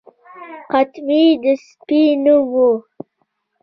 قطمیر 0.71 1.31
د 1.43 1.45
سپي 1.65 2.01
نوم 2.23 2.43
و. 2.51 2.53